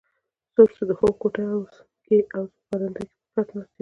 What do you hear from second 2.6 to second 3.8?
په برنډه کې په کټ ناست یم